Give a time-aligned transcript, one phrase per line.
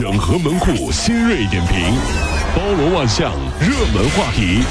[0.00, 1.94] 整合门户新锐点评，
[2.56, 4.62] 包罗万象，热门话题。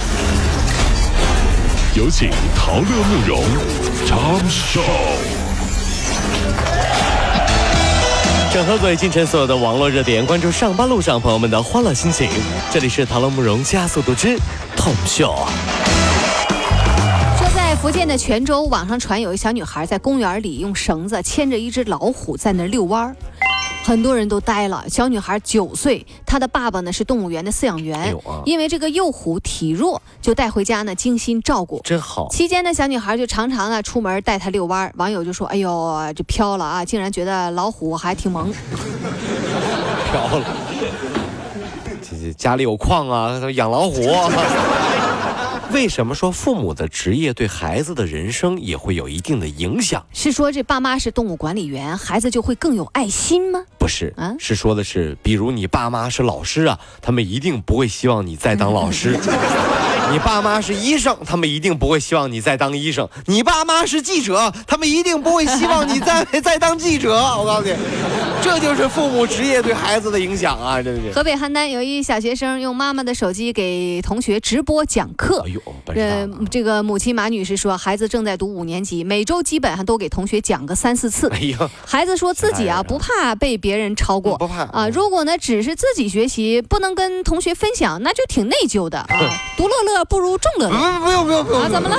[1.96, 3.44] 有请陶乐慕容
[4.08, 4.82] 长寿。
[8.52, 12.28] 整合最近晨所有的网络热点，关注上班路上朋友们的欢乐心情。
[12.72, 14.30] 这里是陶乐慕容加速度之
[14.76, 15.46] Tom Show。
[17.38, 23.16] 说在福建的泉州，网上传有一小女孩在公园里用绳子牵着一只老虎在那遛弯儿。
[23.84, 24.86] 很多人都呆了。
[24.88, 31.82] 小女孩九岁，她的爸爸呢是动物园的饲养员，啊因为这个幼虎体弱，就带回家呢精心照顾。
[31.84, 38.52] 真好，期间呢，小女孩就常常啊出门带它遛弯，网友就说：“哎呦，这飘了啊，竟然觉得老虎还挺萌。
[40.12, 40.46] 飘了。
[42.02, 44.02] 这这家里有矿啊，养老虎。
[45.72, 53.64] 为什么说父母的职业对孩子的人生也会有一定的影响？”是说这爸妈是动物管理员，孩子就会更有爱心吗？
[53.78, 59.14] 不是，啊是说的是，比如你爸妈是老师啊，他们一定不会希望你再当老师；
[60.12, 67.14] 你爸妈是医生，他们一定不会希望你再当医生；你爸妈是记者，他们一定不会希望你再 再当记者。
[67.14, 67.74] 我告诉你，
[68.42, 70.82] 这就是父母职业对孩子的影响啊！
[70.82, 71.12] 真是。
[71.12, 75.52] 河北邯郸有一小学生用妈妈的手机给同学直播讲课哎。
[75.52, 81.40] 呦，本事大呃，这个母亲马女士说，孩子正在读五年级，每周基本上都给同学讲个三四次哎。
[81.40, 84.90] 呦，孩子说自己啊不怕被别人超过，不怕啊。
[84.90, 89.08] 如果呢只是自己学习，不能跟同学分享，那就挺内疚的啊。
[89.56, 91.70] 独乐乐不如众乐不乐不用不用不用啊？
[91.70, 91.98] 怎么了？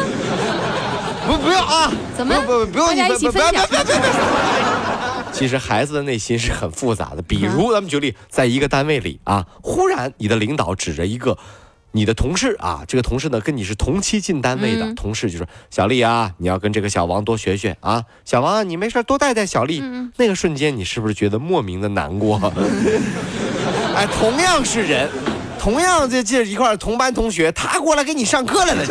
[1.26, 1.92] 不不用啊！
[2.16, 11.36] 怎么不不不用大家你一起分享不不不不不其实孩子的内心是很复杂的，比如咱们举例，在一个单位里啊，忽然你的领导指着一个。
[11.92, 19.80] 你的同事啊，这个同事呢跟你是同期进单位的，嗯同事就说：“小丽啊，你要跟这个小王多学学啊，小王啊，你没事多带带小丽。
[19.82, 22.40] 嗯那个瞬间，你是不是觉得莫名的难过？
[23.96, 25.10] 哎，同样是人，
[25.60, 28.82] 同样这这一块同班同学，他过来给你上课来了，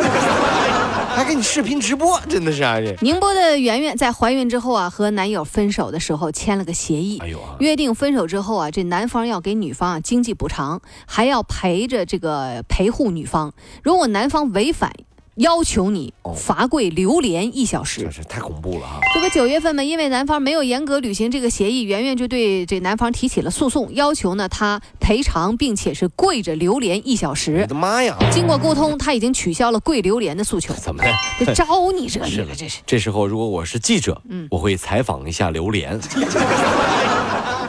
[1.16, 2.94] 还给你视频直播，真的是啊这。
[3.02, 13.52] 宁波的圆圆在怀孕之后啊，和男友分手的时候签了个协议，哎呦啊，约定分手之后啊，这男方要给女方啊经济补偿，还要陪着这个陪护女方。
[13.82, 14.92] 如果男方违反，
[15.40, 18.10] 要求你哦罚跪榴莲一小时这。
[18.10, 19.00] 是太恐怖了啊！
[19.14, 27.66] 这个九月份嘛，因为男方没有严格履行这个协议，圆圆就对这男方提起了诉讼，要求呢他赔偿，并且是跪着榴莲一小时我。
[27.66, 28.18] 的妈呀！
[28.30, 30.74] 经过沟通，他已经取消了跪榴莲的诉求。
[30.74, 31.10] 怎么的？
[31.46, 32.80] 这招你这 是了这是。
[32.86, 35.98] 这时候，如果我是记者，嗯我会采访一下榴莲。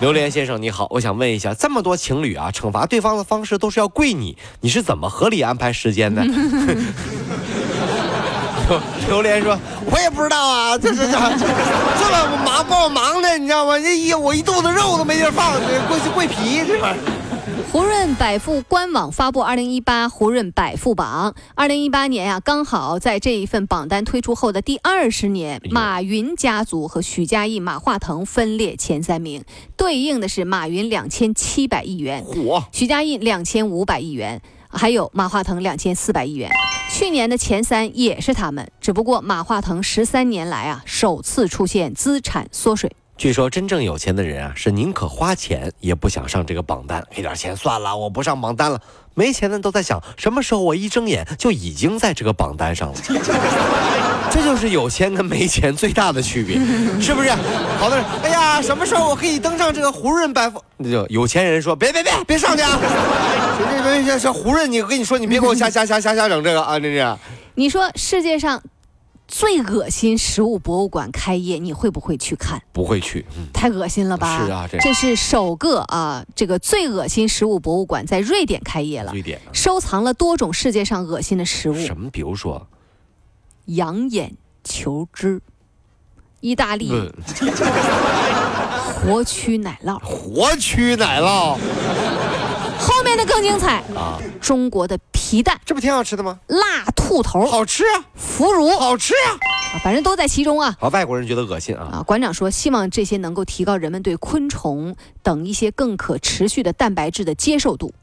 [0.01, 6.25] 榴莲先生你好，我想问一下，这么多情侣啊，惩罚对方的方式都是要跪你，你是怎么合理安排时间的？
[9.07, 9.57] 榴莲说
[9.91, 13.77] ：“我也不知道啊，这这这 这么忙把我忙的，你知道吗？
[13.79, 17.11] 这一我一肚子肉都没地儿放，这跪跪皮这玩意儿。
[17.71, 29.43] 胡润百富官网发布二零一八胡润百富榜，二零一八年呀、刚好在这一份榜单推出后的第二十年，马云家族和许家印、马化腾分列前三名，
[29.77, 32.61] 对应的是马云两千七百亿元，嚯！
[32.73, 36.49] 许家印两千五百亿元，还有马化腾两千四百亿元。
[37.01, 42.91] 去年的前三也是他们，只不过马化腾十三年来啊首次出现资产缩水。
[43.17, 48.79] 据说真正有钱的人啊，是宁可花钱也不想上这个榜单，给点钱算了，我不上榜单了。
[49.15, 52.95] 没钱的都在想，什么时候我一睁眼就已经在这个榜单上了。
[54.29, 56.55] 这就是有钱跟没钱最大的区别，
[57.01, 57.31] 是不是？
[57.79, 60.63] 好多人，哎呀，什么时候我可以登上这个胡润百富？
[60.77, 62.79] 那就有钱人说，别别别别上去啊！
[64.03, 66.79] 别别别别，胡润，你我跟你说，你别给我瞎 瞎瞎瞎瞎整这个啊！
[66.79, 67.17] 这是。
[67.55, 68.61] 你说世界上
[69.27, 72.61] 最恶心食物博物馆开业，你会不会去看？
[72.73, 74.45] 不会去，嗯，太恶心了吧！
[74.45, 82.09] 是啊这这是首个啊，这个最恶心食物博物馆在瑞典开业了瑞，典啊收藏了多种世界上恶心的食物，什么？
[82.09, 82.67] 比如说，
[83.65, 85.41] 羊眼球汁，
[86.39, 87.11] 意大利嗯，
[88.95, 91.57] 活蛆奶酪，活蛆奶酪后
[93.11, 96.39] 面的更精彩，啊，中国的皮蛋、这不挺好吃的吗？
[96.47, 99.35] 辣兔头、好吃啊，腐乳，好吃啊！
[99.73, 100.73] 啊反正都在其中啊。
[100.79, 101.89] 好，外国人觉得恶心啊。
[101.91, 107.93] 啊，馆长说，希望这些能够提高人们对昆虫等一些更可持续的蛋白质的接受度。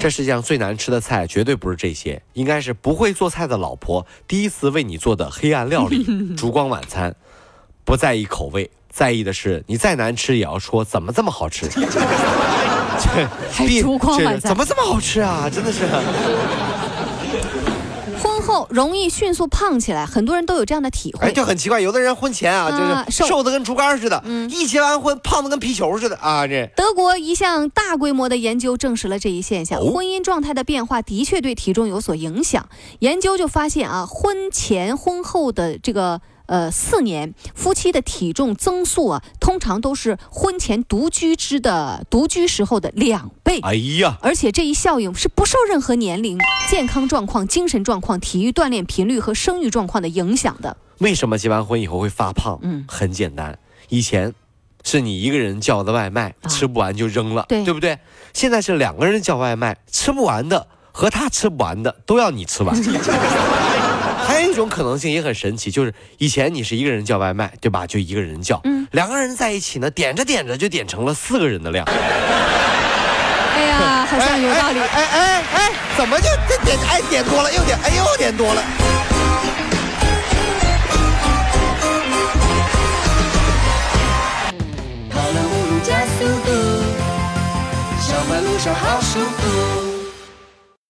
[0.00, 6.04] 这世界上最难吃的菜绝对不是这些，应该是不会做菜的老婆第一次为你做的黑暗料理——
[6.36, 7.14] 烛光晚餐。
[7.84, 11.66] 不在意口味，在意的是你再难吃也要说怎么这么好吃。
[11.68, 11.80] 这
[13.50, 15.50] 还必烛光晚餐这怎么这么好吃啊？
[15.52, 15.84] 真的是。
[18.22, 21.32] 婚后后容易迅速胖起来，很多人都有这样的体哎，会。
[21.32, 32.68] 就很奇怪，有的人婚前啊，啊就是瘦的跟竹竿似的，嗯一结完婚胖的跟皮球似的啊，这德国一项大规模的研究证实了这一现象，哦婚姻状态的变化的确对体重有所影响。
[33.00, 36.20] 研究就发现啊，婚前婚后的这个。
[36.46, 43.60] 呃，四年夫妻的体重增速啊，通常都是婚前独居之的独居时候的两倍。
[43.60, 46.38] 哎呀，而且这一效应是不受任何年龄、
[46.68, 50.76] 健康状况、精神状况、体育锻炼频率和生育状况的影响的。
[50.98, 52.58] 为什么结完婚以后会发胖？
[52.62, 53.58] 嗯很简单，
[53.88, 54.32] 以前
[54.84, 57.98] 是你一个人叫的外卖，啊吃不完就扔了，对不对？
[58.32, 62.76] 现在是两个人叫外卖，吃不完的和他吃不完的都要你吃完。
[64.26, 67.86] 还有一种可能性也很神奇，就是以前你是一个人叫外卖，对吧？
[67.86, 71.84] 就一个人叫，嗯两个人在一起呢，点着点着就点成了四个人的量。
[73.54, 74.80] 哎呀， 好像有道理。
[74.80, 78.62] 哎哎哎哎，怎么就这点哎点多了又点哎又点多了？
[85.10, 86.50] 跑了五路加速度，
[88.00, 89.83] 小马路上好舒服。